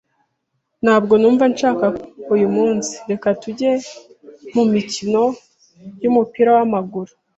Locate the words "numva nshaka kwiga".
1.17-2.31